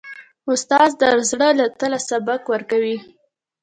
استاد 0.51 0.89
د 1.01 1.03
زړه 1.29 1.49
له 1.59 1.65
تله 1.79 1.99
سبق 2.09 2.41
ورکوي. 2.53 2.97